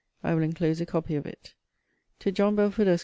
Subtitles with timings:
[0.23, 1.53] I will enclose a copy of it.
[2.17, 2.99] TO JOHN BELFORD, ESQ.